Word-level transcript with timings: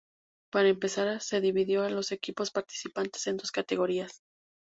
Para 0.51 0.69
empezar 0.69 1.21
se 1.21 1.41
dividió 1.41 1.83
a 1.83 1.91
los 1.91 2.11
equipos 2.11 2.49
participantes 2.49 3.27
en 3.27 3.37
dos 3.37 3.51
categorías. 3.51 4.23